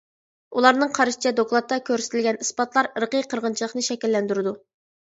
[0.59, 4.59] ئۇلارنىڭ قارىشىچە، دوكلاتتا كۆرسىتىلگەن ئىسپاتلار ئىرقىي قىرغىنچىلىقنى شەكىللەندۈرىدۇ.